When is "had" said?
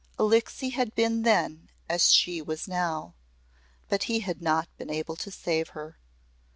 0.73-0.95, 4.21-4.41